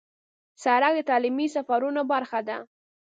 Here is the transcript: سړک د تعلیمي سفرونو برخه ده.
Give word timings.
سړک 0.63 0.91
د 0.97 1.01
تعلیمي 1.09 1.47
سفرونو 1.55 2.01
برخه 2.11 2.39
ده. 2.47 2.57